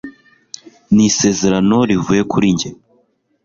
ni 0.93 1.03
isezerano 1.09 1.77
rivuye 1.89 2.21
kuri 2.31 2.47
njye 2.55 2.69